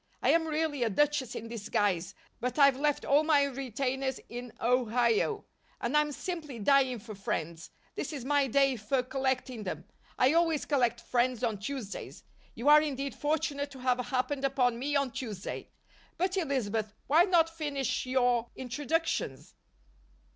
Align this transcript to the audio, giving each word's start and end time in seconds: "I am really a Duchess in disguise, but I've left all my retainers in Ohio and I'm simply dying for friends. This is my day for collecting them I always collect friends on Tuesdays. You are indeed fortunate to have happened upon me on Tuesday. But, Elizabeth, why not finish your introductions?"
"I 0.23 0.29
am 0.31 0.47
really 0.47 0.81
a 0.81 0.89
Duchess 0.89 1.35
in 1.35 1.47
disguise, 1.47 2.15
but 2.39 2.57
I've 2.57 2.75
left 2.75 3.05
all 3.05 3.21
my 3.23 3.43
retainers 3.43 4.19
in 4.29 4.51
Ohio 4.59 5.45
and 5.79 5.95
I'm 5.95 6.11
simply 6.11 6.57
dying 6.57 6.97
for 6.97 7.13
friends. 7.13 7.69
This 7.93 8.11
is 8.11 8.25
my 8.25 8.47
day 8.47 8.77
for 8.77 9.03
collecting 9.03 9.61
them 9.61 9.85
I 10.17 10.33
always 10.33 10.65
collect 10.65 11.01
friends 11.01 11.43
on 11.43 11.59
Tuesdays. 11.59 12.23
You 12.55 12.67
are 12.67 12.81
indeed 12.81 13.13
fortunate 13.13 13.69
to 13.69 13.79
have 13.81 13.99
happened 13.99 14.43
upon 14.43 14.79
me 14.79 14.95
on 14.95 15.11
Tuesday. 15.11 15.69
But, 16.17 16.35
Elizabeth, 16.35 16.95
why 17.05 17.25
not 17.25 17.47
finish 17.55 18.07
your 18.07 18.49
introductions?" 18.55 19.53